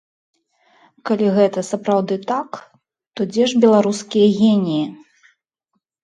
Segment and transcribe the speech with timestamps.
[1.07, 2.49] Калі гэта сапраўды так,
[3.19, 4.81] то дзе ж беларускія геніі?